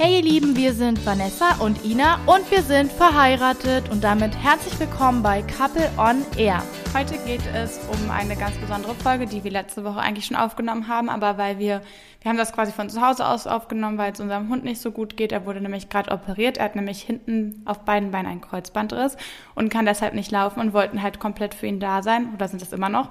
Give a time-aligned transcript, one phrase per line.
[0.00, 4.78] Hey ihr Lieben, wir sind Vanessa und Ina und wir sind verheiratet und damit herzlich
[4.78, 6.62] willkommen bei Couple on Air.
[6.94, 10.86] Heute geht es um eine ganz besondere Folge, die wir letzte Woche eigentlich schon aufgenommen
[10.86, 11.82] haben, aber weil wir,
[12.20, 14.92] wir haben das quasi von zu Hause aus aufgenommen, weil es unserem Hund nicht so
[14.92, 15.32] gut geht.
[15.32, 19.16] Er wurde nämlich gerade operiert, er hat nämlich hinten auf beiden Beinen einen Kreuzbandriss
[19.56, 22.62] und kann deshalb nicht laufen und wollten halt komplett für ihn da sein, oder sind
[22.62, 23.10] es immer noch.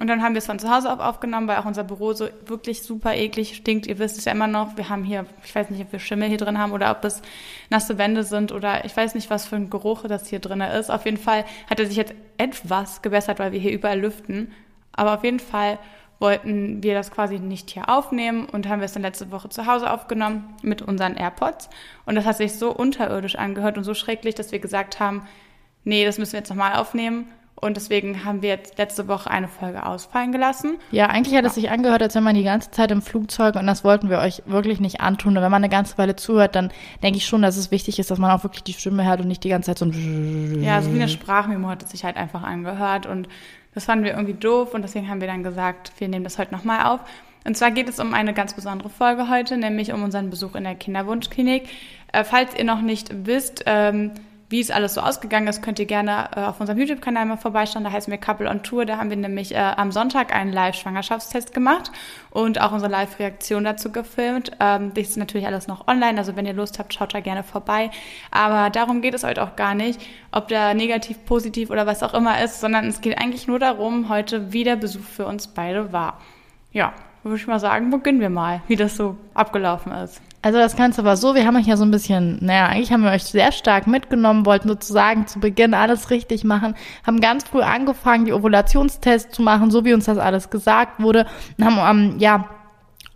[0.00, 2.28] Und dann haben wir es von zu Hause auf aufgenommen, weil auch unser Büro so
[2.46, 3.86] wirklich super eklig stinkt.
[3.86, 4.76] Ihr wisst es ja immer noch.
[4.76, 7.20] Wir haben hier, ich weiß nicht, ob wir Schimmel hier drin haben oder ob es
[7.68, 10.90] nasse Wände sind oder ich weiß nicht, was für ein Geruch das hier drin ist.
[10.90, 14.52] Auf jeden Fall hat er sich jetzt etwas gebessert, weil wir hier überall lüften.
[14.92, 15.78] Aber auf jeden Fall
[16.18, 19.66] wollten wir das quasi nicht hier aufnehmen und haben wir es dann letzte Woche zu
[19.66, 21.68] Hause aufgenommen mit unseren AirPods.
[22.06, 25.26] Und das hat sich so unterirdisch angehört und so schrecklich, dass wir gesagt haben,
[25.84, 27.26] nee, das müssen wir jetzt nochmal aufnehmen.
[27.54, 30.78] Und deswegen haben wir jetzt letzte Woche eine Folge ausfallen gelassen.
[30.90, 33.68] Ja, eigentlich hat es sich angehört, als wenn man die ganze Zeit im Flugzeug und
[33.68, 35.36] das wollten wir euch wirklich nicht antun.
[35.36, 36.72] Und wenn man eine ganze Weile zuhört, dann
[37.04, 39.28] denke ich schon, dass es wichtig ist, dass man auch wirklich die Stimme hört und
[39.28, 42.16] nicht die ganze Zeit so ein Ja, so wie eine Sprachmemo hat es sich halt
[42.16, 43.28] einfach angehört und
[43.74, 46.52] das fanden wir irgendwie doof und deswegen haben wir dann gesagt, wir nehmen das heute
[46.52, 47.00] nochmal auf.
[47.44, 50.64] Und zwar geht es um eine ganz besondere Folge heute, nämlich um unseren Besuch in
[50.64, 51.68] der Kinderwunschklinik.
[52.12, 54.12] Äh, falls ihr noch nicht wisst, ähm,
[54.52, 57.84] wie es alles so ausgegangen ist, könnt ihr gerne äh, auf unserem YouTube-Kanal mal vorbeischauen.
[57.84, 58.84] Da heißen wir Couple on Tour.
[58.84, 61.90] Da haben wir nämlich äh, am Sonntag einen Live-Schwangerschaftstest gemacht
[62.30, 64.52] und auch unsere Live-Reaktion dazu gefilmt.
[64.60, 67.42] Ähm, das ist natürlich alles noch online, also wenn ihr Lust habt, schaut da gerne
[67.42, 67.90] vorbei.
[68.30, 70.00] Aber darum geht es heute auch gar nicht,
[70.30, 74.10] ob der negativ, positiv oder was auch immer ist, sondern es geht eigentlich nur darum,
[74.10, 76.20] heute, wie der Besuch für uns beide war.
[76.72, 76.92] Ja,
[77.22, 80.20] würde ich mal sagen, beginnen wir mal, wie das so abgelaufen ist.
[80.44, 83.04] Also das Ganze war so, wir haben euch ja so ein bisschen, naja, eigentlich haben
[83.04, 86.74] wir euch sehr stark mitgenommen, wollten sozusagen zu Beginn alles richtig machen,
[87.06, 91.26] haben ganz früh angefangen, die Ovulationstests zu machen, so wie uns das alles gesagt wurde,
[91.58, 92.48] und haben, ähm, ja,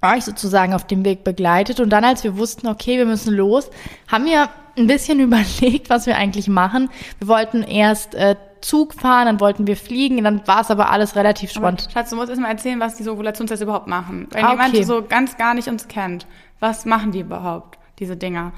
[0.03, 1.81] euch sozusagen auf dem Weg begleitet.
[1.81, 3.71] Und dann, als wir wussten, okay, wir müssen los,
[4.07, 6.91] haben wir ein bisschen überlegt, was wir eigentlich machen.
[7.19, 11.17] Wir wollten erst äh, Zug fahren, dann wollten wir fliegen, dann war es aber alles
[11.17, 11.91] relativ spontan.
[11.91, 14.29] Schatz, du musst erst mal erzählen, was diese Ovulationstests überhaupt machen.
[14.31, 14.77] Wenn ah, okay.
[14.77, 16.27] jemand so ganz gar nicht uns kennt,
[16.61, 18.53] was machen die überhaupt, diese Dinger?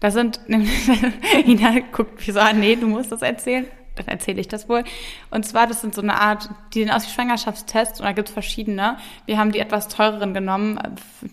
[0.00, 0.40] Da sind,
[1.46, 3.66] Ina guckt wie so an, nee, du musst das erzählen.
[3.96, 4.82] Dann erzähle ich das wohl.
[5.30, 8.32] Und zwar, das sind so eine Art, die sehen aus wie Schwangerschaftstests und da gibt's
[8.32, 8.96] verschiedene.
[9.26, 10.78] Wir haben die etwas teureren genommen.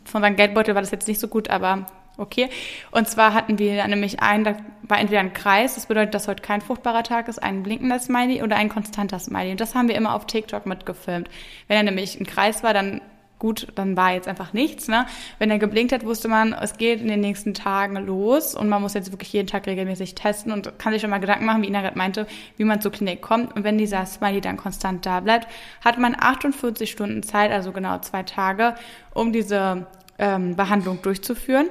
[0.06, 1.88] Von seinem Geldbeutel war das jetzt nicht so gut, aber
[2.22, 2.50] okay.
[2.92, 6.42] Und zwar hatten wir nämlich einen, da war entweder ein Kreis, das bedeutet, dass heute
[6.42, 9.52] kein fruchtbarer Tag ist, ein blinkender Smiley oder ein konstanter Smiley.
[9.52, 11.30] Und das haben wir immer auf TikTok mitgefilmt.
[11.68, 13.02] Wenn er nämlich ein Kreis war, dann
[13.42, 14.88] gut, dann war jetzt einfach nichts.
[14.88, 15.08] Ne?
[15.40, 18.82] Wenn er geblinkt hat, wusste man, es geht in den nächsten Tagen los und man
[18.84, 21.68] muss jetzt wirklich jeden Tag regelmäßig testen und kann sich schon mal Gedanken machen, wie
[21.68, 22.28] Ina gerade meinte,
[22.58, 23.56] wie man zur Klinik kommt.
[23.56, 25.48] Und wenn dieser Smiley dann konstant da bleibt,
[25.84, 28.76] hat man 48 Stunden Zeit, also genau zwei Tage,
[29.16, 29.88] um diese
[30.20, 31.68] ähm, Behandlung durchzuführen.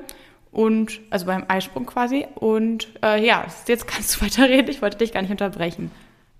[0.52, 2.26] Und, also beim Eisprung quasi.
[2.34, 4.70] Und äh, ja, jetzt kannst du weiterreden.
[4.70, 5.90] Ich wollte dich gar nicht unterbrechen.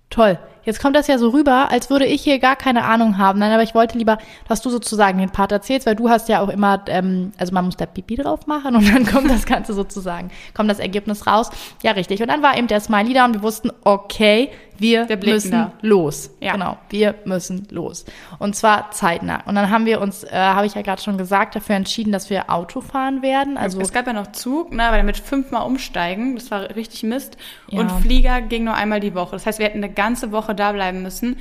[0.09, 0.37] Toll.
[0.63, 3.39] Jetzt kommt das ja so rüber, als würde ich hier gar keine Ahnung haben.
[3.39, 4.17] Nein, aber ich wollte lieber,
[4.47, 7.65] dass du sozusagen den Part erzählst, weil du hast ja auch immer, ähm, also man
[7.65, 11.49] muss da Pipi drauf machen und dann kommt das Ganze sozusagen, kommt das Ergebnis raus.
[11.83, 12.21] Ja, richtig.
[12.21, 14.49] Und dann war eben der Smiley da und wir wussten, okay,
[14.81, 15.73] wir müssen da.
[15.81, 16.31] los.
[16.39, 16.53] Ja.
[16.53, 18.03] Genau, wir müssen los.
[18.39, 19.43] Und zwar zeitnah.
[19.45, 22.29] Und dann haben wir uns, äh, habe ich ja gerade schon gesagt, dafür entschieden, dass
[22.29, 23.57] wir Auto fahren werden.
[23.57, 27.37] Also es gab ja noch Zug, ne, weil mit fünfmal umsteigen, das war richtig Mist.
[27.67, 27.79] Ja.
[27.79, 29.33] Und Flieger ging nur einmal die Woche.
[29.33, 31.37] Das heißt, wir hätten eine ganze Woche da bleiben müssen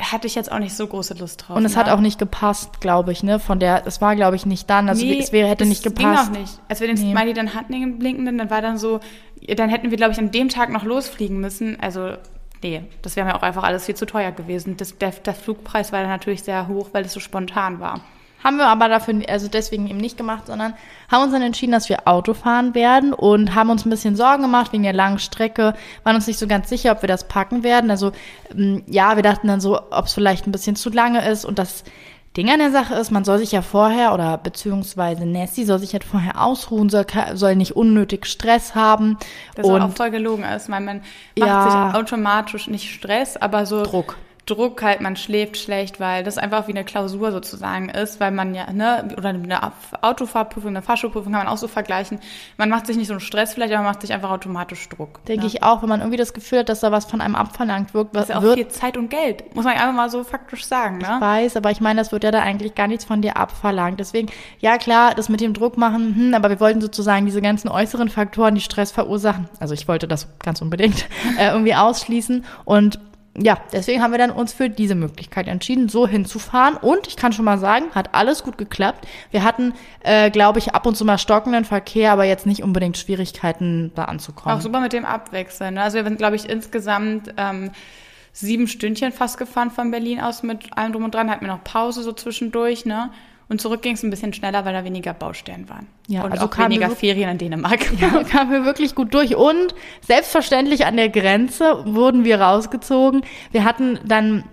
[0.00, 1.56] hatte ich jetzt auch nicht so große Lust drauf.
[1.56, 1.80] Und es ne?
[1.80, 3.38] hat auch nicht gepasst, glaube ich, ne?
[3.38, 4.88] Von der, es war, glaube ich, nicht dann.
[4.88, 6.32] Also nee, es wäre, hätte nicht gepasst.
[6.32, 6.60] Ging auch nicht.
[6.68, 7.12] Als wir den nee.
[7.12, 9.00] Smiley dann hatten, den blinkenden, dann war dann so,
[9.56, 11.78] dann hätten wir, glaube ich, an dem Tag noch losfliegen müssen.
[11.80, 12.16] Also
[12.62, 14.76] nee, das wäre mir auch einfach alles viel zu teuer gewesen.
[14.76, 18.00] Das, der, der Flugpreis war dann natürlich sehr hoch, weil es so spontan war.
[18.42, 20.74] Haben wir aber dafür, also deswegen eben nicht gemacht, sondern
[21.10, 24.42] haben uns dann entschieden, dass wir Auto fahren werden und haben uns ein bisschen Sorgen
[24.42, 27.62] gemacht wegen der langen Strecke, waren uns nicht so ganz sicher, ob wir das packen
[27.62, 27.90] werden.
[27.90, 28.12] Also
[28.54, 31.58] ähm, ja, wir dachten dann so, ob es vielleicht ein bisschen zu lange ist und
[31.58, 31.84] das
[32.36, 35.92] Ding an der Sache ist, man soll sich ja vorher oder beziehungsweise Nessie soll sich
[35.92, 37.04] halt vorher ausruhen, soll,
[37.34, 39.18] soll nicht unnötig Stress haben.
[39.54, 40.70] Das und, auch voll gelogen ist.
[40.70, 41.02] Man, man
[41.38, 44.16] macht ja, sich automatisch nicht Stress, aber so Druck.
[44.52, 48.54] Druck halt, man schläft schlecht, weil das einfach wie eine Klausur sozusagen ist, weil man
[48.54, 49.72] ja, ne, oder eine
[50.02, 52.20] Autofahrprüfung, eine Fahrschulprüfung kann man auch so vergleichen.
[52.56, 55.24] Man macht sich nicht so einen Stress vielleicht, aber man macht sich einfach automatisch Druck.
[55.26, 55.48] Denke ja.
[55.48, 58.08] ich auch, wenn man irgendwie das Gefühl hat, dass da was von einem abverlangt wird.
[58.12, 60.24] Was das ist ja auch wird, viel Zeit und Geld, muss man einfach mal so
[60.24, 61.12] faktisch sagen, ne?
[61.14, 64.00] Ich weiß, aber ich meine, das wird ja da eigentlich gar nichts von dir abverlangt.
[64.00, 64.28] Deswegen,
[64.60, 68.08] ja klar, das mit dem Druck machen, hm, aber wir wollten sozusagen diese ganzen äußeren
[68.08, 71.06] Faktoren, die Stress verursachen, also ich wollte das ganz unbedingt,
[71.38, 72.98] äh, irgendwie ausschließen und
[73.34, 76.76] ja, deswegen haben wir dann uns für diese Möglichkeit entschieden, so hinzufahren.
[76.76, 79.08] Und ich kann schon mal sagen, hat alles gut geklappt.
[79.30, 82.98] Wir hatten, äh, glaube ich, ab und zu mal stockenden Verkehr, aber jetzt nicht unbedingt
[82.98, 84.58] Schwierigkeiten, da anzukommen.
[84.58, 85.74] Auch super mit dem Abwechseln.
[85.74, 85.82] Ne?
[85.82, 87.70] Also wir sind, glaube ich, insgesamt ähm,
[88.32, 91.30] sieben Stündchen fast gefahren von Berlin aus mit allem drum und dran.
[91.30, 93.10] Hatten wir noch Pause so zwischendurch, ne?
[93.48, 95.86] Und zurück ging es ein bisschen schneller, weil da weniger Baustellen waren.
[96.08, 98.00] Ja, und also auch weniger Ferien in Dänemark.
[98.00, 99.36] Ja, kamen wir wirklich gut durch.
[99.36, 103.22] Und selbstverständlich an der Grenze wurden wir rausgezogen.
[103.50, 104.44] Wir hatten dann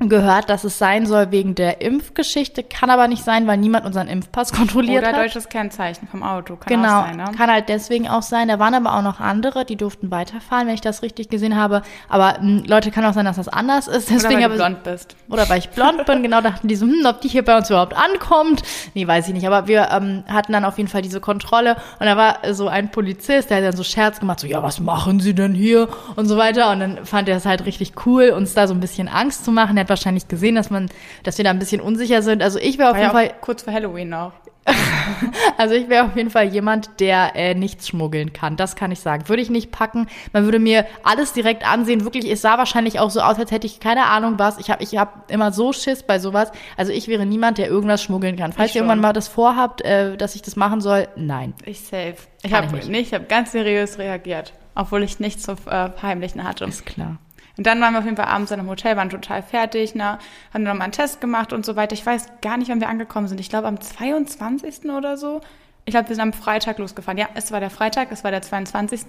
[0.00, 4.06] gehört, dass es sein soll wegen der Impfgeschichte, kann aber nicht sein, weil niemand unseren
[4.06, 5.24] Impfpass kontrolliert Oder hat.
[5.24, 7.24] deutsches Kennzeichen vom Auto, kann genau, auch sein, ne?
[7.36, 8.46] kann halt deswegen auch sein.
[8.46, 11.82] Da waren aber auch noch andere, die durften weiterfahren, wenn ich das richtig gesehen habe.
[12.08, 14.08] Aber mh, Leute, kann auch sein, dass das anders ist.
[14.10, 15.16] Deswegen Oder weil du blond bist.
[15.28, 17.68] Oder weil ich blond bin, genau, dachten die so, hm, ob die hier bei uns
[17.68, 18.62] überhaupt ankommt.
[18.94, 19.46] Nee, weiß ich nicht.
[19.48, 22.92] Aber wir ähm, hatten dann auf jeden Fall diese Kontrolle und da war so ein
[22.92, 25.88] Polizist, der hat dann so Scherz gemacht, so, ja, was machen Sie denn hier?
[26.14, 26.70] Und so weiter.
[26.70, 29.50] Und dann fand er es halt richtig cool, uns da so ein bisschen Angst zu
[29.50, 29.76] machen.
[29.76, 30.88] Er hat wahrscheinlich gesehen, dass man,
[31.22, 32.42] dass wir da ein bisschen unsicher sind.
[32.42, 34.32] Also ich wäre auf War jeden ja Fall, kurz vor Halloween noch.
[35.56, 38.56] also ich wäre auf jeden Fall jemand, der äh, nichts schmuggeln kann.
[38.56, 39.26] Das kann ich sagen.
[39.28, 40.08] Würde ich nicht packen.
[40.34, 42.04] Man würde mir alles direkt ansehen.
[42.04, 44.58] Wirklich, es sah wahrscheinlich auch so aus, als hätte ich keine Ahnung was.
[44.58, 46.52] Ich habe ich hab immer so Schiss bei sowas.
[46.76, 48.52] Also ich wäre niemand, der irgendwas schmuggeln kann.
[48.52, 51.54] Falls Ich ihr irgendwann mal das vorhabt, äh, dass ich das machen soll, nein.
[51.64, 52.16] Ich safe.
[52.42, 52.88] Ich habe ich nicht.
[52.90, 56.66] nicht, ich habe ganz seriös reagiert, obwohl ich nichts zu äh, verheimlichen hatte.
[56.66, 57.16] Ist klar.
[57.58, 60.18] Und dann waren wir auf jeden Fall abends in einem Hotel, waren total fertig, ne?
[60.54, 61.92] haben dann mal einen Test gemacht und so weiter.
[61.92, 63.40] Ich weiß gar nicht, wann wir angekommen sind.
[63.40, 64.84] Ich glaube am 22.
[64.90, 65.40] oder so.
[65.84, 67.18] Ich glaube, wir sind am Freitag losgefahren.
[67.18, 69.00] Ja, es war der Freitag, es war der 22.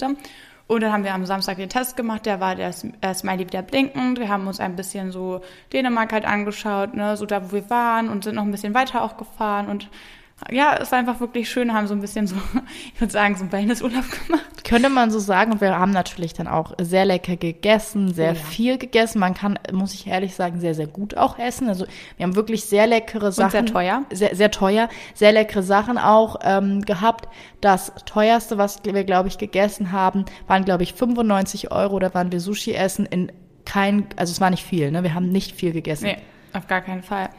[0.66, 4.20] Und dann haben wir am Samstag den Test gemacht, der war der Smiley wieder blinkend.
[4.20, 5.42] Wir haben uns ein bisschen so
[5.74, 9.04] Dänemark halt angeschaut, ne, so da, wo wir waren und sind noch ein bisschen weiter
[9.04, 9.90] auch gefahren und
[10.52, 12.36] ja, es war einfach wirklich schön, haben so ein bisschen so,
[12.94, 14.64] ich würde sagen, so einen Wellnessurlaub gemacht.
[14.64, 15.52] Könnte man so sagen.
[15.54, 18.36] Und wir haben natürlich dann auch sehr lecker gegessen, sehr Ja.
[18.36, 19.20] viel gegessen.
[19.20, 21.68] Man kann, muss ich ehrlich sagen, sehr, sehr gut auch essen.
[21.70, 21.86] Also
[22.18, 23.52] wir haben wirklich sehr leckere Sachen.
[23.52, 24.04] sehr teuer.
[24.12, 24.90] Sehr, sehr teuer.
[25.16, 27.28] Sehr leckere Sachen auch ähm, gehabt.
[27.62, 32.00] Das teuerste, was wir, glaube ich, gegessen haben, waren, glaube ich, 95 Euro.
[32.00, 33.32] Da waren wir Sushi essen in
[33.66, 35.04] kein, also es war nicht viel, ne?
[35.04, 36.06] Wir haben nicht viel gegessen.
[36.06, 36.18] Nee,
[36.54, 37.30] auf gar keinen Fall.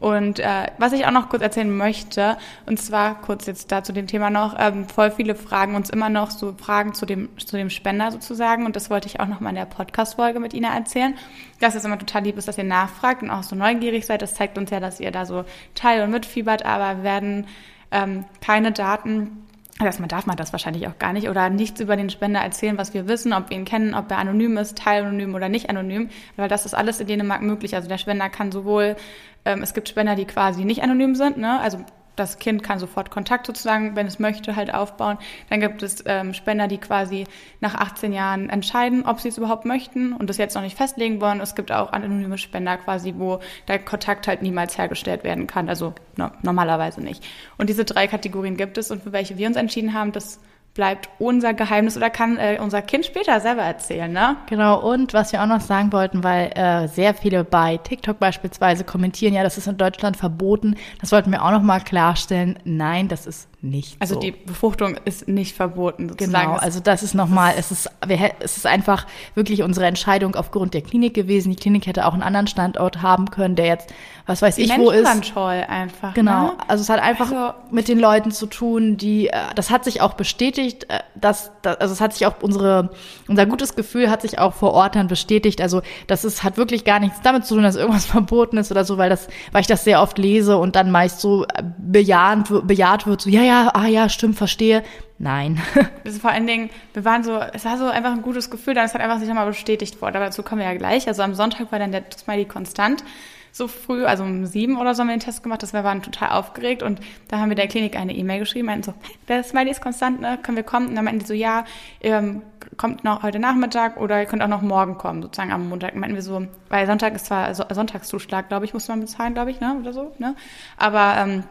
[0.00, 3.92] Und äh, was ich auch noch kurz erzählen möchte, und zwar kurz jetzt da zu
[3.92, 7.56] dem Thema noch, ähm, voll viele fragen uns immer noch so Fragen zu dem, zu
[7.56, 8.64] dem Spender sozusagen.
[8.64, 11.18] Und das wollte ich auch noch mal in der Podcast-Folge mit Ihnen erzählen.
[11.60, 14.22] Dass es immer total lieb ist, dass ihr nachfragt und auch so neugierig seid.
[14.22, 15.44] Das zeigt uns ja, dass ihr da so
[15.74, 17.46] teil- und mitfiebert, aber werden
[17.90, 19.46] ähm, keine Daten
[19.80, 22.92] Erstmal darf man das wahrscheinlich auch gar nicht oder nichts über den Spender erzählen, was
[22.92, 26.48] wir wissen, ob wir ihn kennen, ob er anonym ist, teilanonym oder nicht anonym, weil
[26.48, 27.74] das ist alles in Dänemark möglich.
[27.74, 28.96] Also der Spender kann sowohl,
[29.44, 31.58] ähm, es gibt Spender, die quasi nicht anonym sind, ne?
[31.60, 31.84] also
[32.20, 35.18] das Kind kann sofort Kontakt sozusagen, wenn es möchte, halt aufbauen.
[35.48, 37.24] Dann gibt es ähm, Spender, die quasi
[37.60, 41.20] nach 18 Jahren entscheiden, ob sie es überhaupt möchten und das jetzt noch nicht festlegen
[41.20, 41.40] wollen.
[41.40, 45.94] Es gibt auch anonyme Spender quasi, wo der Kontakt halt niemals hergestellt werden kann, also
[46.16, 47.24] no normalerweise nicht.
[47.58, 50.40] Und diese drei Kategorien gibt es und für welche wir uns entschieden haben, das
[50.74, 54.36] bleibt unser Geheimnis oder kann äh, unser Kind später selber erzählen, ne?
[54.48, 58.84] Genau, und was wir auch noch sagen wollten, weil äh, sehr viele bei TikTok beispielsweise
[58.84, 60.76] kommentieren, ja, das ist in Deutschland verboten.
[61.00, 62.58] Das wollten wir auch noch mal klarstellen.
[62.64, 64.20] Nein, das ist nicht Also so.
[64.20, 66.46] die Befruchtung ist nicht verboten sozusagen.
[66.46, 70.72] Genau, also das ist nochmal, es ist, wir, es ist einfach wirklich unsere Entscheidung aufgrund
[70.72, 71.50] der Klinik gewesen.
[71.50, 73.92] Die Klinik hätte auch einen anderen Standort haben können, der jetzt,
[74.26, 75.34] was weiß die ich, wo ist.
[75.34, 76.14] toll einfach.
[76.14, 76.52] Genau, Ne?
[76.68, 80.00] also es hat einfach Also- mit den Leuten zu tun, die, äh, das hat sich
[80.00, 82.90] auch bestätigt, äh, dass, also es hat sich auch unsere,
[83.28, 85.60] unser gutes Gefühl hat sich auch vor Ort dann bestätigt.
[85.60, 88.84] Also das ist, hat wirklich gar nichts damit zu tun, dass irgendwas verboten ist oder
[88.84, 92.66] so, weil das, weil ich das sehr oft lese und dann meist so äh, bejahend,
[92.66, 94.82] bejaht wird, so, ja, ja, ah ja, stimmt, verstehe.
[95.18, 95.60] Nein.
[96.04, 98.74] Das ist vor allen Dingen, wir waren so, es war so einfach ein gutes Gefühl,
[98.74, 100.16] dann ist halt einfach sich nochmal bestätigt worden.
[100.16, 101.06] Aber dazu kommen wir ja gleich.
[101.08, 103.04] Also am Sonntag war dann der Smiley konstant.
[103.52, 106.02] So früh, also um sieben oder so haben wir den Test gemacht, das wir waren
[106.02, 108.94] total aufgeregt und da haben wir der Klinik eine E-Mail geschrieben, meinten so,
[109.26, 110.38] der Smiley ist konstant, ne?
[110.40, 110.86] können wir kommen?
[110.86, 111.64] Und dann meinten die so, ja,
[112.00, 112.42] ähm,
[112.76, 115.96] kommt noch heute Nachmittag oder ihr könnt auch noch morgen kommen, sozusagen am Montag.
[115.96, 119.50] Meinten wir so, weil Sonntag ist zwar so Sonntagszuschlag, glaube ich, muss man bezahlen, glaube
[119.50, 120.36] ich, ne, oder so, ne?
[120.76, 121.44] Aber ähm,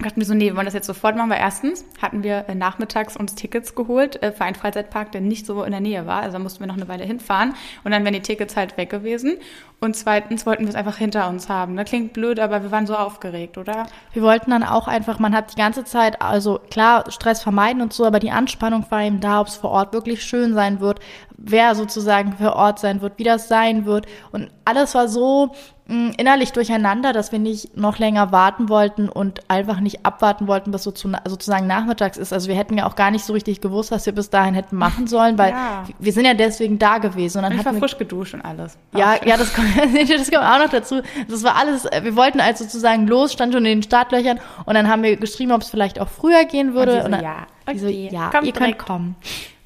[0.00, 2.54] dachten wir so, nee, wir wollen das jetzt sofort machen, weil erstens hatten wir äh,
[2.54, 6.22] nachmittags uns Tickets geholt äh, für einen Freizeitpark, der nicht so in der Nähe war.
[6.22, 8.90] Also da mussten wir noch eine Weile hinfahren und dann wären die Tickets halt weg
[8.90, 9.36] gewesen.
[9.84, 11.74] Und zweitens wollten wir es einfach hinter uns haben.
[11.74, 11.84] Ne?
[11.84, 13.86] Klingt blöd, aber wir waren so aufgeregt, oder?
[14.14, 17.92] Wir wollten dann auch einfach, man hat die ganze Zeit, also klar, Stress vermeiden und
[17.92, 21.00] so, aber die Anspannung war eben da, ob es vor Ort wirklich schön sein wird.
[21.36, 24.06] wer sozusagen für Ort sein wird, wie das sein wird.
[24.32, 25.52] Und alles war so
[25.86, 30.70] mh, innerlich durcheinander, dass wir nicht noch länger warten wollten und einfach nicht abwarten wollten,
[30.70, 32.32] bis so zu, sozusagen nachmittags ist.
[32.32, 34.76] Also wir hätten ja auch gar nicht so richtig gewusst, was wir bis dahin hätten
[34.76, 35.84] machen sollen, weil ja.
[35.98, 37.38] wir sind ja deswegen da gewesen.
[37.38, 38.78] Und dann ich war frisch geduscht und alles.
[38.96, 39.73] ja, ja, das kommt,
[40.08, 41.02] das kommt auch noch dazu.
[41.28, 44.88] Das war alles, wir wollten also sozusagen los, stand schon in den Startlöchern und dann
[44.88, 46.92] haben wir geschrieben, ob es vielleicht auch früher gehen würde.
[46.92, 47.78] Und, so, und dann, ja, okay.
[47.78, 49.16] so, ja, Kommt ihr könnt kommen.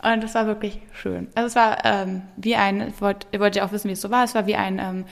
[0.03, 1.29] Und das war wirklich schön.
[1.35, 4.25] Also es war ähm, wie ein, wollte wollt ja auch wissen, wie es so war,
[4.25, 5.05] es war wie ein, ähm,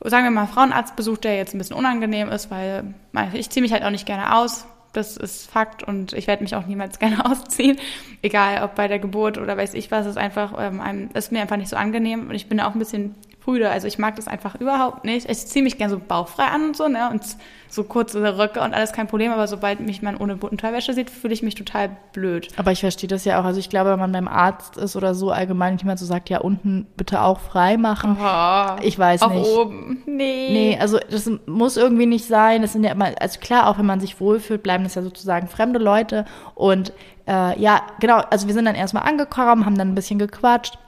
[0.00, 2.94] sagen wir mal, Frauenarztbesuch, der jetzt ein bisschen unangenehm ist, weil
[3.34, 4.66] ich ziehe mich halt auch nicht gerne aus.
[4.94, 7.78] Das ist Fakt und ich werde mich auch niemals gerne ausziehen.
[8.22, 11.56] Egal ob bei der Geburt oder weiß ich was, ist einfach, ähm, ist mir einfach
[11.56, 12.28] nicht so angenehm.
[12.28, 13.70] Und ich bin auch ein bisschen Brüder.
[13.70, 15.28] Also ich mag das einfach überhaupt nicht.
[15.28, 17.10] Ich ziehe mich gerne so bauchfrei an und so, ne?
[17.10, 17.22] Und
[17.68, 19.32] so kurze Röcke und alles kein Problem.
[19.32, 22.48] Aber sobald mich man ohne Unterwäsche sieht, fühle ich mich total blöd.
[22.56, 23.44] Aber ich verstehe das ja auch.
[23.44, 26.38] Also ich glaube, wenn man beim Arzt ist oder so allgemein jemand so sagt, ja,
[26.38, 28.16] unten bitte auch frei machen.
[28.22, 29.48] Oh, ich weiß auch nicht.
[29.48, 30.02] oben.
[30.06, 30.48] Nee.
[30.52, 32.62] Nee, also das muss irgendwie nicht sein.
[32.62, 35.48] Das sind ja immer, also klar, auch wenn man sich wohlfühlt, bleiben das ja sozusagen
[35.48, 36.26] fremde Leute.
[36.54, 36.92] Und
[37.26, 40.78] äh, ja, genau, also wir sind dann erstmal angekommen, haben dann ein bisschen gequatscht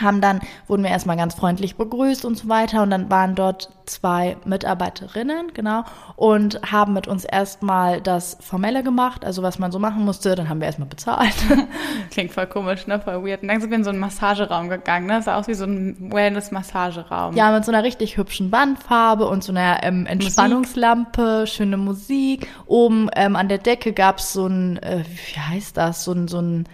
[0.00, 3.70] haben dann, wurden wir erstmal ganz freundlich begrüßt und so weiter und dann waren dort
[3.86, 5.84] zwei Mitarbeiterinnen, genau,
[6.16, 10.48] und haben mit uns erstmal das Formelle gemacht, also was man so machen musste, dann
[10.48, 11.34] haben wir erstmal bezahlt.
[12.10, 13.42] Klingt voll komisch, ne, voll weird.
[13.42, 15.64] Und dann sind wir in so einen Massageraum gegangen, ne, das sah aus wie so
[15.64, 17.36] ein Wellness-Massageraum.
[17.36, 21.54] Ja, mit so einer richtig hübschen Wandfarbe und so einer ähm, Entspannungslampe, Musik.
[21.54, 22.48] schöne Musik.
[22.66, 26.40] Oben ähm, an der Decke gab's so ein, äh, wie heißt das, so ein, so
[26.40, 26.64] ein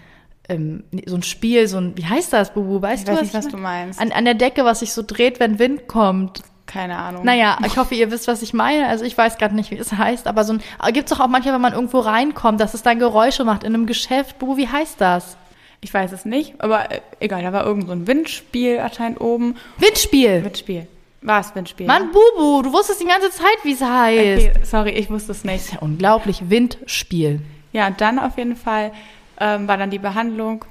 [0.50, 2.82] ähm, so ein Spiel, so ein, wie heißt das, Bubu?
[2.82, 4.00] Weißt ich du, weiß was, nicht, was du meinst.
[4.00, 6.42] An, an der Decke, was sich so dreht, wenn Wind kommt.
[6.66, 7.24] Keine Ahnung.
[7.24, 8.86] Naja, ich hoffe, ihr wisst, was ich meine.
[8.86, 11.54] Also ich weiß gerade nicht, wie es heißt, aber so ein, gibt's doch auch manchmal,
[11.54, 14.38] wenn man irgendwo reinkommt, dass es dann Geräusche macht in einem Geschäft.
[14.38, 15.36] Bubu, wie heißt das?
[15.80, 19.56] Ich weiß es nicht, aber äh, egal, da war irgend so ein Windspiel anscheinend oben.
[19.78, 20.44] Windspiel?
[20.44, 20.86] Windspiel.
[21.22, 21.86] War es Windspiel?
[21.86, 24.48] Mann, Bubu, du wusstest die ganze Zeit, wie es heißt.
[24.48, 25.56] Okay, sorry, ich wusste es nicht.
[25.56, 26.42] Das ist ja unglaublich.
[26.48, 27.40] Windspiel.
[27.72, 28.92] Ja, und dann auf jeden Fall
[29.40, 30.64] ähm, war dann die Behandlung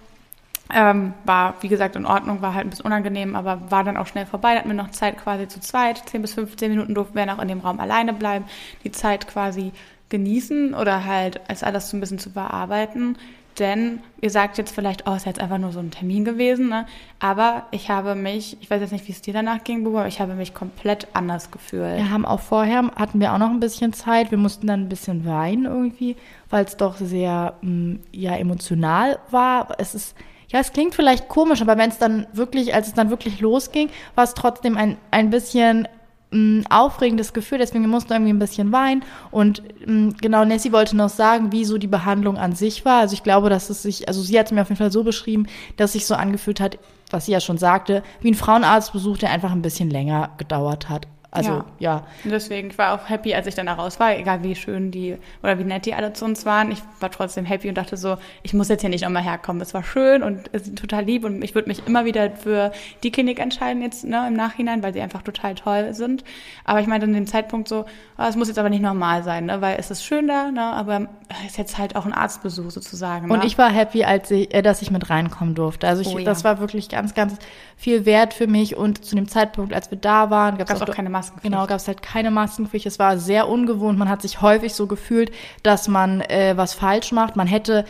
[0.72, 4.06] ähm, war, wie gesagt, in Ordnung, war halt ein bisschen unangenehm, aber war dann auch
[4.06, 4.54] schnell vorbei.
[4.54, 6.04] Da hatten wir noch Zeit quasi zu zweit.
[6.10, 8.46] 10 bis 15 Minuten durften wir noch in dem Raum alleine bleiben,
[8.84, 9.72] die Zeit quasi
[10.10, 13.18] genießen oder halt als alles so ein bisschen zu bearbeiten.
[13.60, 16.86] Denn ihr sagt jetzt vielleicht, oh, ist jetzt einfach nur so ein Termin gewesen, ne?
[17.20, 20.08] Aber ich habe mich, ich weiß jetzt nicht, wie es dir danach ging, Buba, aber
[20.08, 21.98] ich habe mich komplett anders gefühlt.
[21.98, 24.32] Wir haben auch vorher, hatten wir auch noch ein bisschen Zeit.
[24.32, 26.16] Wir mussten dann ein bisschen weinen irgendwie,
[26.50, 29.76] weil es doch sehr, mh, mm, ja, emotional war.
[29.78, 30.16] Es ist,
[30.48, 33.90] ja, es klingt vielleicht komisch, aber wenn es dann wirklich, als es dann wirklich losging,
[34.16, 35.88] war es trotzdem ein, ein bisschen
[36.32, 39.04] mh, aufregendes Gefühl, deswegen mussten wir irgendwie ein bisschen weinen.
[39.32, 43.02] Und mh, mm, genau, Nessie wollte noch sagen, wie so die Behandlung an sich war.
[43.02, 45.04] Also ich glaube, dass es sich, also sie hat es mir auf jeden Fall so
[45.04, 46.78] beschrieben, dass sich so angefühlt hat,
[47.12, 51.08] was sie ja schon sagte, wie ein Frauenarztbesuch, der einfach ein bisschen länger gedauert hat.
[51.32, 51.66] Also ja.
[51.78, 52.08] ja.
[52.24, 54.90] Und deswegen, ich war auch happy, als ich dann da raus war, egal wie schön
[54.90, 56.72] die oder wie nett die alle zu uns waren.
[56.72, 59.62] Ich war trotzdem happy und dachte so, ich muss jetzt hier nicht nochmal herkommen.
[59.62, 62.72] Es war schön und es ist total lieb und ich würde mich immer wieder für
[63.04, 66.24] die Klinik entscheiden jetzt ne, im Nachhinein, weil sie einfach total toll sind.
[66.66, 67.86] Aber ich meinte an dem Zeitpunkt so,
[68.18, 70.64] oh, es muss jetzt aber nicht normal sein, ne, weil es ist schön da, ne,
[70.64, 71.10] aber
[71.46, 73.28] ist jetzt halt auch ein Arztbesuch sozusagen.
[73.28, 73.34] Ne?
[73.34, 75.88] Und ich war happy, als ich, äh, dass ich mit reinkommen durfte.
[75.88, 76.26] Also ich, oh, ja.
[76.26, 77.38] das war wirklich ganz, ganz
[77.78, 80.90] viel wert für mich und zu dem Zeitpunkt, als wir da waren, gab es auch,
[80.90, 81.52] auch keine Maskenpflicht.
[81.52, 82.86] Genau, gab es halt keine Maskenpflicht.
[82.88, 84.00] Es war sehr ungewohnt.
[84.00, 85.32] Man hat sich häufig so gefühlt,
[85.62, 87.36] dass man äh, was falsch macht.
[87.36, 87.86] Man hätte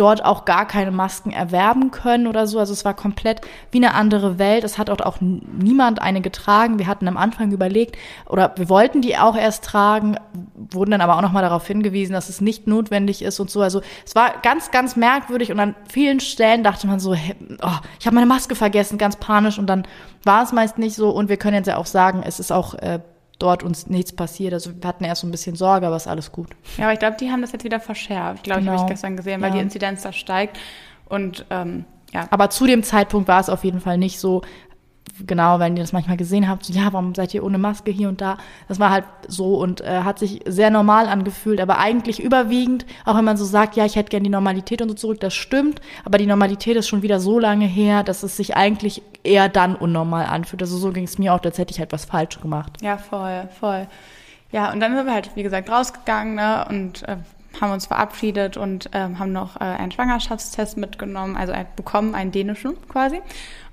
[0.00, 2.58] dort auch gar keine Masken erwerben können oder so.
[2.58, 4.64] Also es war komplett wie eine andere Welt.
[4.64, 6.78] Es hat dort auch niemand eine getragen.
[6.78, 10.16] Wir hatten am Anfang überlegt oder wir wollten die auch erst tragen,
[10.54, 13.60] wurden dann aber auch nochmal darauf hingewiesen, dass es nicht notwendig ist und so.
[13.60, 17.78] Also es war ganz, ganz merkwürdig und an vielen Stellen dachte man so, hey, oh,
[17.98, 19.86] ich habe meine Maske vergessen, ganz panisch und dann
[20.24, 22.74] war es meist nicht so und wir können jetzt ja auch sagen, es ist auch
[22.74, 23.00] äh,
[23.42, 24.52] dort uns nichts passiert.
[24.52, 26.50] Also wir hatten erst so ein bisschen Sorge, aber es ist alles gut.
[26.76, 28.44] Ja, aber ich glaube, die haben das jetzt wieder verschärft.
[28.44, 28.72] Glaube genau.
[28.72, 29.56] ich, habe ich gestern gesehen, weil ja.
[29.56, 30.58] die Inzidenz da steigt.
[31.08, 32.26] Und ähm, ja.
[32.30, 34.42] Aber zu dem Zeitpunkt war es auf jeden Fall nicht so,
[35.26, 38.08] genau, wenn ihr das manchmal gesehen habt, so, ja, warum seid ihr ohne Maske hier
[38.08, 38.38] und da?
[38.68, 43.16] Das war halt so und äh, hat sich sehr normal angefühlt, aber eigentlich überwiegend, auch
[43.16, 45.80] wenn man so sagt, ja, ich hätte gern die Normalität und so zurück, das stimmt,
[46.04, 49.76] aber die Normalität ist schon wieder so lange her, dass es sich eigentlich eher dann
[49.76, 50.62] unnormal anfühlt.
[50.62, 52.78] Also so ging es mir auch, als hätte ich halt was falsch gemacht.
[52.80, 53.86] Ja, voll, voll.
[54.52, 57.16] Ja, und dann sind wir halt, wie gesagt, rausgegangen ne, und äh,
[57.60, 62.32] haben uns verabschiedet und ähm, haben noch äh, einen Schwangerschaftstest mitgenommen, also ein, bekommen, einen
[62.32, 63.20] dänischen quasi.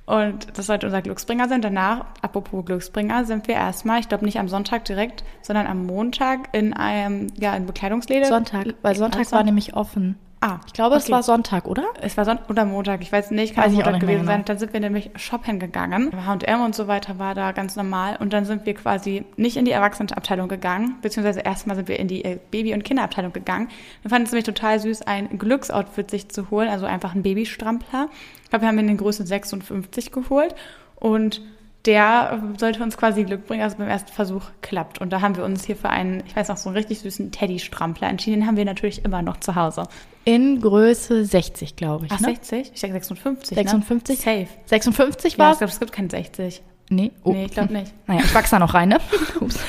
[0.07, 1.61] Und das sollte unser Glücksbringer sein.
[1.61, 6.47] Danach, apropos Glücksbringer, sind wir erstmal, ich glaube nicht am Sonntag direkt, sondern am Montag
[6.53, 8.25] in einem, ja, in Bekleidungsläden.
[8.25, 10.17] Sonntag, weil Sonntag war nämlich offen.
[10.39, 11.03] Ah, ich glaube, okay.
[11.03, 11.85] es war Sonntag, oder?
[11.99, 14.31] Es war Sonntag oder Montag, ich weiß nicht, kann weiß Montag gewesen genau.
[14.31, 14.45] sein.
[14.45, 16.11] Dann sind wir nämlich shoppen gegangen.
[16.25, 18.17] H&M und so weiter war da ganz normal.
[18.19, 22.07] Und dann sind wir quasi nicht in die Erwachsenenabteilung gegangen, beziehungsweise erstmal sind wir in
[22.07, 23.69] die äh, Baby- und Kinderabteilung gegangen.
[24.03, 28.09] Wir fanden es nämlich total süß, ein Glücksoutfit sich zu holen, also einfach ein Babystrampler.
[28.43, 30.53] Ich glaube, wir haben in den Größe 56 geholt
[30.97, 31.41] und
[31.87, 34.99] der sollte uns quasi Glück bringen, also beim ersten Versuch klappt.
[34.99, 37.31] Und da haben wir uns hier für einen, ich weiß noch, so einen richtig süßen
[37.31, 38.41] Teddy-Strampler entschieden.
[38.41, 39.83] Den haben wir natürlich immer noch zu Hause.
[40.25, 42.11] In Größe 60, glaube ich.
[42.11, 42.27] Ach, ne?
[42.27, 42.71] 60?
[42.75, 43.57] Ich denke 56.
[43.57, 44.17] 56?
[44.17, 44.23] Ne?
[44.23, 44.47] Safe.
[44.65, 46.61] 56 war ja, ich glaube, es gibt kein 60.
[46.89, 47.31] Nee, oh.
[47.31, 47.93] nee ich glaube nicht.
[48.07, 48.99] Naja, ich wachse da noch rein, ne?
[49.39, 49.59] Ups.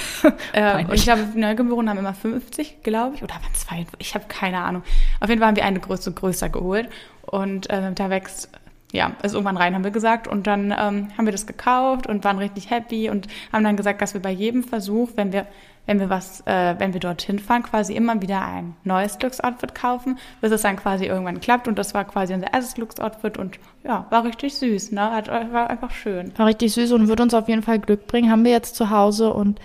[0.52, 3.22] äh, und ich glaube, Neugeborene haben immer 50, glaube ich.
[3.22, 3.86] Oder waren zwei?
[3.98, 4.82] Ich habe keine Ahnung.
[5.20, 6.88] Auf jeden Fall haben wir eine Größe größer geholt.
[7.22, 8.50] Und äh, da wächst
[8.92, 10.28] ja, ist irgendwann rein, haben wir gesagt.
[10.28, 14.00] Und dann ähm, haben wir das gekauft und waren richtig happy und haben dann gesagt,
[14.00, 15.46] dass wir bei jedem Versuch, wenn wir,
[15.86, 20.18] wenn wir was, äh, wenn wir dorthin fahren, quasi immer wieder ein neues Glücksoutfit kaufen,
[20.40, 21.68] bis es dann quasi irgendwann klappt.
[21.68, 25.10] Und das war quasi unser erstes Glücksoutfit und ja, war richtig süß, ne?
[25.10, 26.32] Hat, war einfach schön.
[26.38, 28.30] War richtig süß und wird uns auf jeden Fall Glück bringen.
[28.30, 29.60] Haben wir jetzt zu Hause und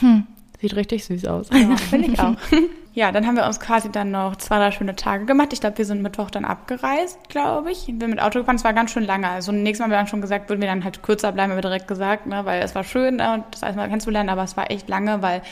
[0.00, 0.26] hm,
[0.60, 1.50] sieht richtig süß aus.
[1.52, 2.36] Ja, finde ich auch.
[2.98, 5.52] Ja, dann haben wir uns quasi dann noch zwei, drei schöne Tage gemacht.
[5.52, 7.86] Ich glaube, wir sind Mittwoch dann abgereist, glaube ich.
[7.86, 9.28] Wir mit Auto gefahren, es war ganz schön lange.
[9.28, 11.58] Also nächstes Mal haben wir dann schon gesagt, würden wir dann halt kürzer bleiben, haben
[11.58, 14.56] wir direkt gesagt, ne, weil es war schön, ne, das alles mal kennenzulernen, aber es
[14.56, 15.42] war echt lange, weil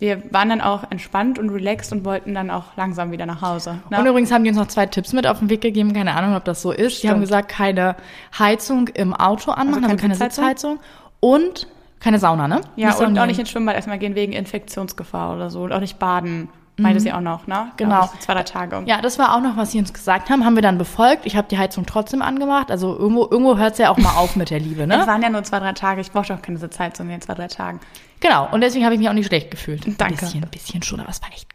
[0.00, 3.78] wir waren dann auch entspannt und relaxed und wollten dann auch langsam wieder nach Hause.
[3.90, 4.00] Ne?
[4.00, 5.92] Und übrigens haben die uns noch zwei Tipps mit auf den Weg gegeben.
[5.92, 6.94] Keine Ahnung, ob das so ist.
[6.94, 7.02] Stimmt.
[7.04, 7.94] Die haben gesagt, keine
[8.36, 10.80] Heizung im Auto anmachen, also keine, also keine Sitzheizung.
[11.20, 11.68] Und
[12.00, 12.60] keine Sauna, ne?
[12.74, 15.62] Ja, und auch nicht ins Schwimmbad erstmal gehen wegen Infektionsgefahr oder so.
[15.62, 16.48] Und auch nicht baden
[16.78, 17.02] meinte mhm.
[17.02, 17.72] sie auch noch, ne?
[17.76, 18.02] Genau.
[18.02, 18.82] So zwei, drei Tage.
[18.86, 20.44] Ja, das war auch noch, was sie uns gesagt haben.
[20.44, 21.26] Haben wir dann befolgt.
[21.26, 22.70] Ich habe die Heizung trotzdem angemacht.
[22.70, 25.00] Also irgendwo, irgendwo hört es ja auch mal auf mit der Liebe, ne?
[25.00, 26.00] Es waren ja nur zwei, drei Tage.
[26.00, 27.80] Ich brauchte auch keine Sitzheizung in zwei, drei Tagen.
[28.20, 28.48] Genau.
[28.50, 29.84] Und deswegen habe ich mich auch nicht schlecht gefühlt.
[29.86, 30.04] Danke.
[30.04, 31.48] Ein bisschen, ein bisschen schon, aber es war echt.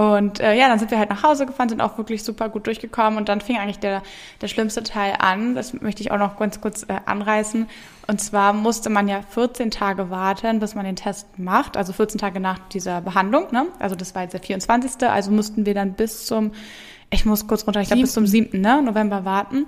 [0.00, 2.66] Und äh, ja, dann sind wir halt nach Hause gefahren, sind auch wirklich super gut
[2.66, 4.02] durchgekommen und dann fing eigentlich der,
[4.40, 5.54] der schlimmste Teil an.
[5.54, 7.68] Das möchte ich auch noch ganz kurz äh, anreißen.
[8.06, 12.18] Und zwar musste man ja 14 Tage warten, bis man den Test macht, also 14
[12.18, 13.48] Tage nach dieser Behandlung.
[13.52, 13.66] Ne?
[13.78, 15.06] Also das war jetzt der 24.
[15.06, 16.52] Also mussten wir dann bis zum,
[17.10, 18.58] ich muss kurz runter, ich glaube bis zum 7.
[18.58, 18.80] Ne?
[18.80, 19.66] November warten.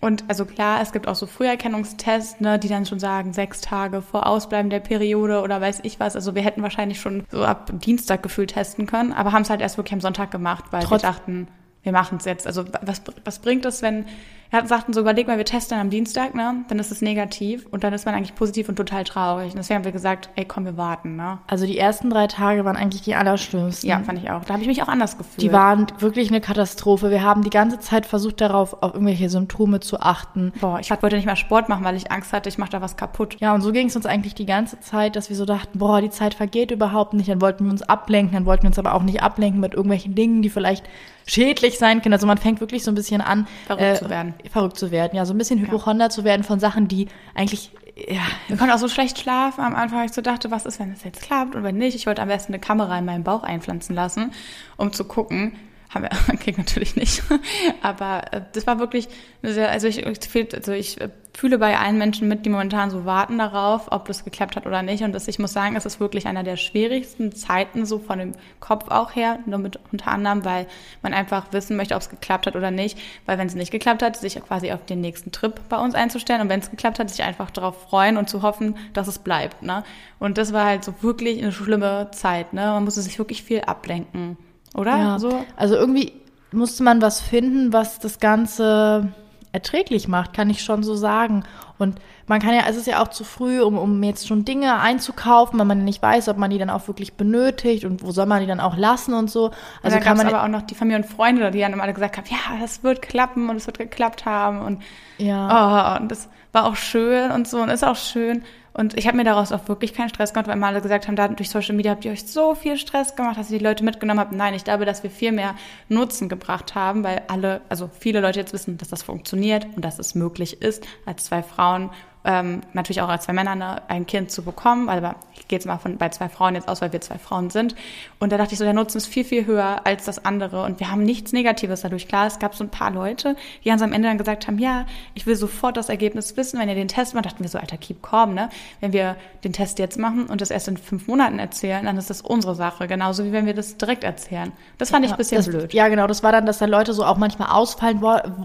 [0.00, 4.00] Und also klar, es gibt auch so Früherkennungstests, ne, die dann schon sagen, sechs Tage
[4.00, 6.16] vor Ausbleiben der Periode oder weiß ich was.
[6.16, 9.60] Also wir hätten wahrscheinlich schon so ab Dienstag gefühlt testen können, aber haben es halt
[9.60, 11.48] erst wirklich am Sonntag gemacht, weil Trotz wir dachten,
[11.82, 12.46] wir machen es jetzt.
[12.46, 14.06] Also was, was bringt es, wenn
[14.50, 16.64] er sagten so, überleg mal, wir testen am Dienstag, ne?
[16.68, 19.52] Dann ist es negativ und dann ist man eigentlich positiv und total traurig.
[19.52, 21.38] Und deswegen haben wir gesagt, ey, komm, wir warten, ne?
[21.46, 23.88] Also die ersten drei Tage waren eigentlich die allerschlimmsten.
[23.88, 24.44] Ja, fand ich auch.
[24.44, 25.40] Da habe ich mich auch anders gefühlt.
[25.42, 27.10] Die waren wirklich eine Katastrophe.
[27.10, 30.52] Wir haben die ganze Zeit versucht, darauf auf irgendwelche Symptome zu achten.
[30.60, 32.96] Boah, ich wollte nicht mehr Sport machen, weil ich Angst hatte, ich mache da was
[32.96, 33.36] kaputt.
[33.38, 36.00] Ja, und so ging es uns eigentlich die ganze Zeit, dass wir so dachten, boah,
[36.00, 37.28] die Zeit vergeht überhaupt nicht.
[37.28, 40.16] Dann wollten wir uns ablenken, dann wollten wir uns aber auch nicht ablenken mit irgendwelchen
[40.16, 40.84] Dingen, die vielleicht
[41.26, 42.12] schädlich sein können.
[42.12, 44.34] Also man fängt wirklich so ein bisschen an, verrückt äh, zu werden.
[44.50, 46.10] Verrückt zu werden, ja, so ein bisschen Hypochonder ja.
[46.10, 47.72] zu werden von Sachen, die eigentlich
[48.08, 48.20] ja.
[48.48, 50.04] Wir konnten auch so schlecht schlafen am Anfang.
[50.04, 51.94] Ich so dachte, was ist, wenn es jetzt klappt und wenn nicht?
[51.94, 54.32] Ich wollte am besten eine Kamera in meinen Bauch einpflanzen lassen,
[54.76, 55.52] um zu gucken,
[55.90, 57.22] haben wir kriegt natürlich nicht.
[57.82, 59.08] Aber äh, das war wirklich
[59.42, 63.38] sehr, also ich, also ich äh, fühle bei allen Menschen mit, die momentan so warten
[63.38, 65.02] darauf, ob das geklappt hat oder nicht.
[65.02, 68.32] Und das, ich muss sagen, es ist wirklich einer der schwierigsten Zeiten, so von dem
[68.60, 70.66] Kopf auch her, nur mit unter anderem, weil
[71.02, 72.98] man einfach wissen möchte, ob es geklappt hat oder nicht.
[73.26, 76.40] Weil wenn es nicht geklappt hat, sich quasi auf den nächsten Trip bei uns einzustellen
[76.40, 79.62] und wenn es geklappt hat, sich einfach darauf freuen und zu hoffen, dass es bleibt.
[79.62, 79.82] Ne?
[80.18, 82.52] Und das war halt so wirklich eine schlimme Zeit.
[82.52, 82.62] Ne?
[82.62, 84.36] Man musste sich wirklich viel ablenken.
[84.74, 84.96] Oder?
[84.96, 85.18] Ja.
[85.18, 85.44] So?
[85.56, 86.12] Also irgendwie
[86.52, 89.12] musste man was finden, was das Ganze
[89.52, 91.44] erträglich macht, kann ich schon so sagen.
[91.78, 94.78] Und man kann ja, es ist ja auch zu früh, um, um jetzt schon Dinge
[94.78, 98.26] einzukaufen, weil man nicht weiß, ob man die dann auch wirklich benötigt und wo soll
[98.26, 99.50] man die dann auch lassen und so.
[99.82, 102.16] Also und kann man aber auch noch die Familie und Freunde, die dann alle gesagt
[102.16, 104.82] haben, ja, das wird klappen und es wird geklappt haben und
[105.18, 108.44] ja, oh, und das war auch schön und so und ist auch schön.
[108.72, 111.16] Und ich habe mir daraus auch wirklich keinen Stress gemacht, weil immer alle gesagt haben,
[111.16, 113.84] da durch Social Media habt ihr euch so viel Stress gemacht, dass ihr die Leute
[113.84, 114.32] mitgenommen habt.
[114.32, 115.56] Nein, ich glaube, dass wir viel mehr
[115.88, 119.98] Nutzen gebracht haben, weil alle, also viele Leute jetzt wissen, dass das funktioniert und dass
[119.98, 121.90] es möglich ist, als zwei Frauen
[122.24, 125.66] ähm, natürlich auch als zwei Männer ne, ein Kind zu bekommen, aber ich gehe jetzt
[125.66, 127.74] mal von bei zwei Frauen jetzt aus, weil wir zwei Frauen sind.
[128.18, 130.64] Und da dachte ich so, der Nutzen ist viel, viel höher als das andere.
[130.64, 132.08] Und wir haben nichts Negatives dadurch.
[132.08, 134.86] Klar, es gab so ein paar Leute, die ganz am Ende dann gesagt haben, ja,
[135.14, 137.24] ich will sofort das Ergebnis wissen, wenn ihr den Test macht.
[137.24, 138.50] Dachten wir so, alter, keep calm, ne?
[138.80, 142.10] Wenn wir den Test jetzt machen und das erst in fünf Monaten erzählen, dann ist
[142.10, 142.86] das unsere Sache.
[142.86, 144.52] Genauso wie wenn wir das direkt erzählen.
[144.76, 145.72] Das fand ich ein bisschen das, blöd.
[145.72, 146.06] Ja, genau.
[146.06, 148.00] Das war dann, dass da Leute so auch manchmal ausfallen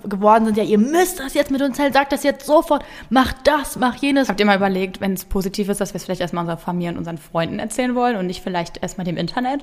[0.06, 0.58] geworden sind.
[0.58, 1.92] Ja, ihr müsst das jetzt mit uns teilen.
[1.92, 2.86] Sagt das jetzt sofort.
[3.10, 4.30] Macht das das, mach jenes.
[4.30, 6.92] Habt ihr mal überlegt, wenn es positiv ist, dass wir es vielleicht erstmal unserer Familie
[6.92, 9.62] und unseren Freunden erzählen wollen und nicht vielleicht erstmal dem Internet?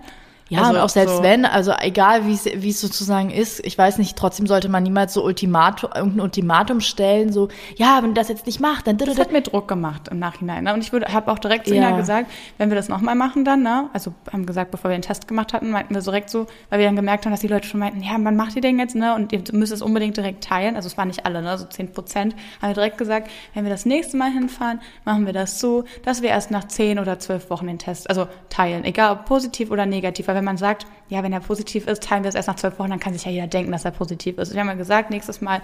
[0.53, 3.99] Ja, also, und auch selbst so wenn, also egal wie es sozusagen ist, ich weiß
[3.99, 8.29] nicht, trotzdem sollte man niemals so Ultimatum, irgendein Ultimatum stellen, so, ja, wenn du das
[8.29, 8.99] jetzt nicht machst, dann...
[8.99, 10.65] Das hat mir Druck gemacht im Nachhinein.
[10.65, 10.75] Ne?
[10.75, 11.89] Und ich habe auch direkt zu ja.
[11.89, 13.89] Ina gesagt, wenn wir das nochmal machen dann, ne?
[13.93, 16.87] also haben gesagt, bevor wir den Test gemacht hatten, meinten wir direkt so, weil wir
[16.87, 19.15] dann gemerkt haben, dass die Leute schon meinten, ja, wann macht ihr den jetzt, ne?
[19.15, 20.77] Und ihr müsst es unbedingt direkt teilen.
[20.77, 21.57] Also es waren nicht alle, ne?
[21.59, 22.35] So zehn Prozent.
[22.61, 26.23] Haben wir direkt gesagt, wenn wir das nächste Mal hinfahren, machen wir das so, dass
[26.23, 28.85] wir erst nach zehn oder zwölf Wochen den Test, also teilen.
[28.85, 30.29] Egal ob positiv oder negativ.
[30.29, 32.79] Weil wenn man sagt, ja, wenn er positiv ist, teilen wir es erst nach zwölf
[32.81, 34.53] Wochen, dann kann sich ja jeder denken, dass er positiv ist.
[34.53, 35.63] Wir haben ja gesagt, nächstes Mal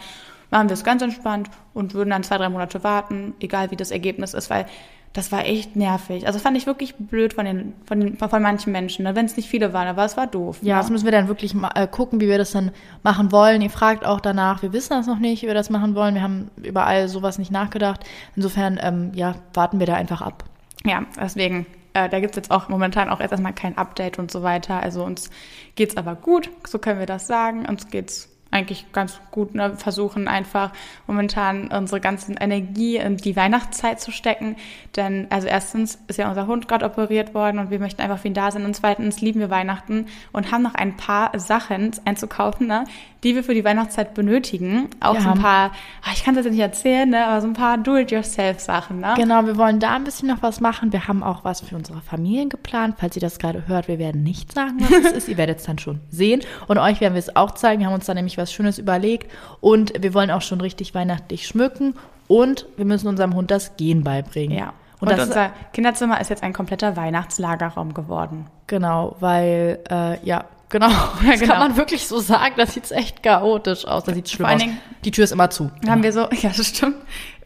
[0.51, 3.91] machen wir es ganz entspannt und würden dann zwei, drei Monate warten, egal wie das
[3.91, 4.67] Ergebnis ist, weil
[5.14, 6.27] das war echt nervig.
[6.27, 9.17] Also fand ich wirklich blöd von den, von, den, von manchen Menschen, ne?
[9.17, 10.59] wenn es nicht viele waren, aber es war doof.
[10.62, 10.83] Ja, ne?
[10.83, 12.71] das müssen wir dann wirklich mal, äh, gucken, wie wir das dann
[13.03, 13.61] machen wollen.
[13.62, 16.14] Ihr fragt auch danach, wir wissen das noch nicht, wie wir das machen wollen.
[16.14, 18.05] Wir haben überall sowas nicht nachgedacht.
[18.37, 20.45] Insofern, ähm, ja, warten wir da einfach ab.
[20.85, 21.67] Ja, deswegen,
[22.05, 24.83] äh, da gibt's jetzt auch momentan auch erstmal kein Update und so weiter.
[24.83, 25.31] Also uns
[25.75, 27.67] geht's aber gut, so können wir das sagen.
[27.67, 30.73] Uns geht's eigentlich ganz gut ne, versuchen, einfach
[31.07, 34.57] momentan unsere ganze Energie in die Weihnachtszeit zu stecken.
[34.97, 38.29] Denn also erstens ist ja unser Hund gerade operiert worden und wir möchten einfach für
[38.29, 38.65] ihn da sein.
[38.65, 42.85] Und zweitens lieben wir Weihnachten und haben noch ein paar Sachen einzukaufen, ne,
[43.24, 44.88] die wir für die Weihnachtszeit benötigen.
[45.00, 45.72] Auch wir so ein paar,
[46.04, 49.00] ach, ich kann es jetzt nicht erzählen, ne, aber so ein paar Do-it-yourself-Sachen.
[49.00, 49.14] Ne?
[49.16, 50.92] Genau, wir wollen da ein bisschen noch was machen.
[50.92, 52.96] Wir haben auch was für unsere Familien geplant.
[52.98, 55.28] Falls ihr das gerade hört, wir werden nicht sagen, was es ist.
[55.28, 56.42] Ihr werdet es dann schon sehen.
[56.68, 57.81] Und euch werden wir es auch zeigen.
[57.81, 59.31] Wir haben uns da nämlich was Schönes überlegt.
[59.61, 61.94] Und wir wollen auch schon richtig weihnachtlich schmücken.
[62.28, 64.57] Und wir müssen unserem Hund das Gehen beibringen.
[64.57, 64.74] Ja.
[65.00, 68.46] Und, und unser Kinderzimmer ist jetzt ein kompletter Weihnachtslagerraum geworden.
[68.66, 70.88] Genau, weil, äh, ja, Genau,
[71.22, 71.54] ja, das genau.
[71.54, 72.54] kann man wirklich so sagen.
[72.57, 74.04] Das sieht echt chaotisch aus.
[74.04, 74.98] Das sieht schlimm Vor allen Dingen, aus.
[75.04, 75.70] Die Tür ist immer zu.
[75.87, 76.96] Haben wir so, ja, das stimmt.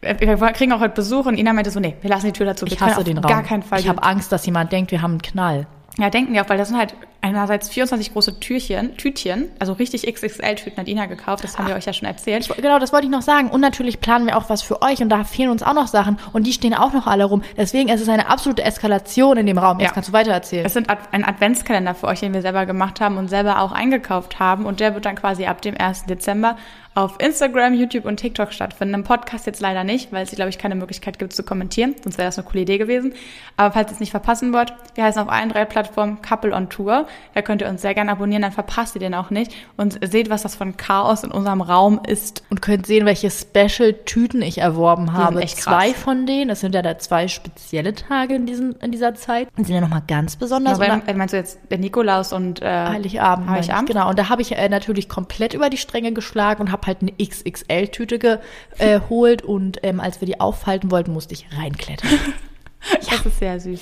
[0.01, 2.65] Wir kriegen auch heute Besuch und Ina meinte so, nee, wir lassen die Tür dazu.
[2.65, 3.31] Wir ich hasse den Raum.
[3.31, 3.79] Gar keinen Fall.
[3.79, 5.67] Ich habe Angst, dass jemand denkt, wir haben einen Knall.
[5.99, 10.11] Ja, denken die auch, weil das sind halt einerseits 24 große Türchen, Tütchen, also richtig
[10.11, 12.49] XXL-Tüten hat Ina gekauft, das haben wir euch ja schon erzählt.
[12.57, 13.49] Genau, das wollte ich noch sagen.
[13.49, 16.17] Und natürlich planen wir auch was für euch und da fehlen uns auch noch Sachen
[16.33, 17.43] und die stehen auch noch alle rum.
[17.57, 19.79] Deswegen es ist es eine absolute Eskalation in dem Raum.
[19.79, 19.93] Jetzt ja.
[19.93, 20.65] kannst du weiter erzählen.
[20.65, 24.39] Es sind ein Adventskalender für euch, den wir selber gemacht haben und selber auch eingekauft
[24.39, 26.05] haben und der wird dann quasi ab dem 1.
[26.05, 26.57] Dezember
[26.95, 28.93] auf Instagram, YouTube und TikTok stattfinden.
[28.93, 31.95] Im Podcast jetzt leider nicht, weil es, glaube ich, keine Möglichkeit gibt zu kommentieren.
[32.03, 33.13] Sonst wäre das eine coole Idee gewesen.
[33.57, 36.69] Aber falls ihr es nicht verpassen wollt, wir heißen auf allen drei Plattformen Couple on
[36.69, 37.07] Tour.
[37.33, 39.51] Da könnt ihr uns sehr gerne abonnieren, dann verpasst ihr den auch nicht.
[39.75, 42.43] Und seht, was das von Chaos in unserem Raum ist.
[42.51, 45.41] Und könnt sehen, welche Special-Tüten ich erworben habe.
[45.41, 45.73] echt krass.
[45.73, 49.47] Zwei von denen, das sind ja da zwei spezielle Tage in, diesen, in dieser Zeit.
[49.57, 50.77] Die sind ja nochmal ganz besonders.
[50.77, 53.49] Ja, weil, meinst du jetzt der Nikolaus und äh, Heiligabend?
[53.49, 53.89] Heiligabend?
[53.89, 54.09] Genau.
[54.09, 57.01] Und da habe ich äh, natürlich komplett über die Stränge geschlagen und habe habe halt
[57.01, 62.09] eine XXL-Tüte geholt äh, und ähm, als wir die aufhalten wollten, musste ich reinklettern.
[62.91, 62.97] ja.
[63.09, 63.81] Das ist sehr süß.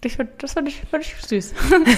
[0.00, 0.14] Das
[0.52, 1.54] fand, ich, fand ich süß.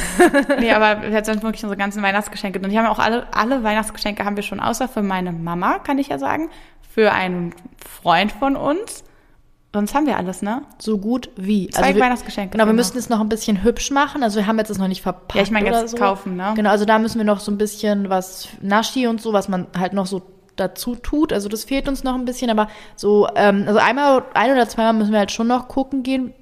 [0.59, 2.59] nee, aber jetzt sind wirklich unsere ganzen Weihnachtsgeschenke.
[2.59, 5.99] Und die haben auch alle, alle Weihnachtsgeschenke haben wir schon, außer für meine Mama, kann
[5.99, 6.49] ich ja sagen,
[6.95, 9.05] für einen Freund von uns.
[9.73, 10.63] Sonst haben wir alles, ne?
[10.79, 11.69] So gut wie.
[11.69, 12.53] Zwei also wir, Weihnachtsgeschenke.
[12.53, 14.25] Genau, wir müssen es noch ein bisschen hübsch machen.
[14.25, 15.37] Also wir haben jetzt es noch nicht verpackt.
[15.37, 15.97] Ja, ich meine jetzt so.
[15.97, 16.53] kaufen, ne?
[16.57, 19.69] Genau, also da müssen wir noch so ein bisschen was Naschi und so, was man
[19.79, 20.23] halt noch so
[20.57, 21.33] dazu tut.
[21.33, 24.95] Also das fehlt uns noch ein bisschen, aber so, ähm, also einmal, ein oder zweimal
[24.95, 26.35] müssen wir halt schon noch gucken gehen.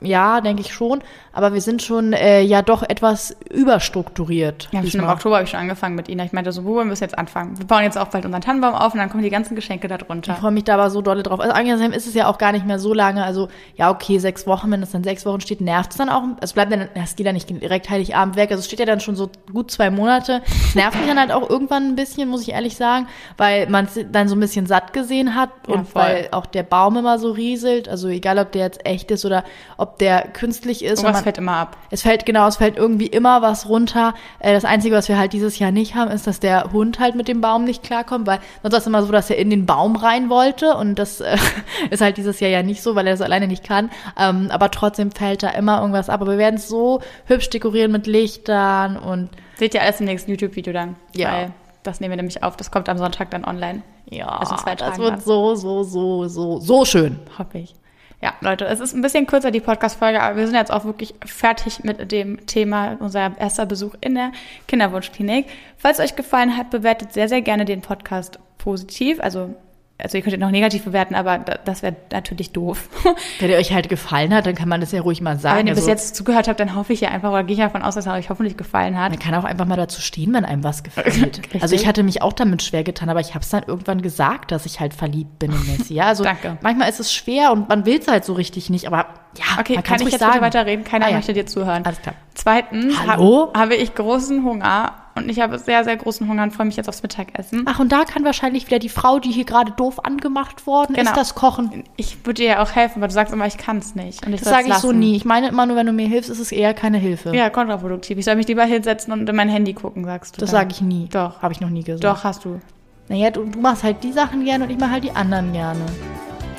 [0.00, 1.00] Ja, denke ich schon.
[1.32, 4.68] Aber wir sind schon äh, ja doch etwas überstrukturiert.
[4.72, 6.24] Ja, schon im Oktober habe ich schon angefangen mit Ihnen.
[6.26, 7.58] Ich meinte so, wo wollen wir jetzt anfangen?
[7.58, 9.98] Wir bauen jetzt auch bald unseren Tannenbaum auf und dann kommen die ganzen Geschenke da
[9.98, 10.32] drunter.
[10.32, 11.40] Ich freue mich da aber so dolle drauf.
[11.40, 13.24] Also eigentlich ist es ja auch gar nicht mehr so lange.
[13.24, 16.22] Also ja, okay, sechs Wochen, wenn es dann sechs Wochen steht, nervt es dann auch.
[16.40, 18.50] Es bleibt dann, es geht ja nicht direkt Heiligabend weg.
[18.50, 20.42] Also es steht ja dann schon so gut zwei Monate.
[20.68, 23.06] Es nervt mich dann halt auch irgendwann ein bisschen, muss ich ehrlich sagen,
[23.36, 26.62] weil man es dann so ein bisschen satt gesehen hat und ja, weil auch der
[26.62, 27.88] Baum immer so rieselt.
[27.88, 29.44] Also egal, ob der jetzt echt ist oder
[29.76, 31.02] ob der künstlich ist.
[31.02, 31.76] Irgendwas fällt immer ab.
[31.90, 34.14] Es fällt, genau, es fällt irgendwie immer was runter.
[34.38, 37.14] Äh, das Einzige, was wir halt dieses Jahr nicht haben, ist, dass der Hund halt
[37.14, 39.66] mit dem Baum nicht klarkommt, weil sonst war es immer so, dass er in den
[39.66, 41.36] Baum rein wollte und das äh,
[41.90, 43.90] ist halt dieses Jahr ja nicht so, weil er das alleine nicht kann.
[44.18, 46.20] Ähm, aber trotzdem fällt da immer irgendwas ab.
[46.20, 50.30] Aber wir werden es so hübsch dekorieren mit Lichtern und Seht ihr alles im nächsten
[50.30, 50.96] YouTube-Video dann?
[51.14, 51.32] Ja.
[51.32, 52.56] Weil das nehmen wir nämlich auf.
[52.56, 53.82] Das kommt am Sonntag dann online.
[54.10, 55.20] Ja, also das wird dann.
[55.20, 57.18] so, so, so, so, so schön.
[57.38, 57.74] Hoffe ich.
[58.20, 61.14] Ja, Leute, es ist ein bisschen kürzer, die Podcast-Folge, aber wir sind jetzt auch wirklich
[61.24, 64.32] fertig mit dem Thema, unser erster Besuch in der
[64.66, 65.46] Kinderwunschklinik.
[65.76, 69.54] Falls euch gefallen hat, bewertet sehr, sehr gerne den Podcast positiv, also
[70.00, 72.88] also ihr könntet noch negativ bewerten, aber das wäre natürlich doof.
[73.40, 75.50] Wenn ihr euch halt gefallen hat, dann kann man das ja ruhig mal sagen.
[75.50, 77.54] Aber wenn ihr also, bis jetzt zugehört habt, dann hoffe ich ja einfach, oder gehe
[77.54, 79.10] ich davon aus, dass es euch hoffentlich gefallen hat.
[79.10, 81.40] Man kann auch einfach mal dazu stehen, wenn einem was gefällt.
[81.60, 84.52] also ich hatte mich auch damit schwer getan, aber ich habe es dann irgendwann gesagt,
[84.52, 85.94] dass ich halt verliebt bin in Messi.
[85.94, 86.58] Ja, also Danke.
[86.60, 89.06] manchmal ist es schwer und man will es halt so richtig nicht, aber
[89.36, 90.40] ja, okay, man kann ich jetzt sagen.
[90.40, 90.84] weiterreden?
[90.84, 91.16] Keiner ah, ja.
[91.16, 91.84] möchte dir zuhören.
[91.84, 92.14] Alles klar.
[92.34, 93.52] Zweitens Hallo?
[93.52, 96.88] habe ich großen Hunger und ich habe sehr, sehr großen Hunger und freue mich jetzt
[96.88, 97.64] aufs Mittagessen.
[97.66, 101.10] Ach, und da kann wahrscheinlich wieder die Frau, die hier gerade doof angemacht worden genau.
[101.10, 101.84] ist, das kochen.
[101.96, 104.26] Ich würde dir ja auch helfen, aber du sagst immer, ich kann es nicht.
[104.26, 105.16] Und ich das sage ich so nie.
[105.16, 107.34] Ich meine immer nur, wenn du mir hilfst, ist es eher keine Hilfe.
[107.34, 108.18] Ja, kontraproduktiv.
[108.18, 110.40] Ich soll mich lieber hinsetzen und in mein Handy gucken, sagst du.
[110.40, 111.08] Das sage ich nie.
[111.10, 111.42] Doch.
[111.42, 112.04] Habe ich noch nie gesagt.
[112.04, 112.60] Doch, hast du.
[113.08, 115.80] Naja, du, du machst halt die Sachen gerne und ich mache halt die anderen gerne.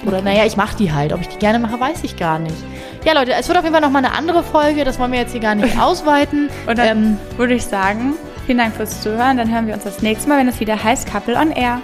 [0.06, 0.26] Oder okay.
[0.26, 1.14] naja, ich mache die halt.
[1.14, 2.56] Ob ich die gerne mache, weiß ich gar nicht.
[3.06, 4.84] Ja, Leute, es wird auf jeden Fall nochmal eine andere Folge.
[4.84, 6.50] Das wollen wir jetzt hier gar nicht ausweiten.
[6.68, 8.14] Und dann ähm, würde ich sagen,
[8.50, 9.38] vielen Dank fürs Zuhören.
[9.38, 11.84] Dann hören wir uns das nächste Mal, wenn es wieder heißt Couple on Air.